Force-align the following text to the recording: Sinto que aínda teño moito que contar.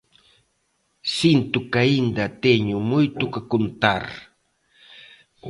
Sinto 1.17 1.57
que 1.69 1.77
aínda 1.85 2.25
teño 2.45 2.77
moito 2.91 3.23
que 3.33 3.41
contar. 3.51 4.05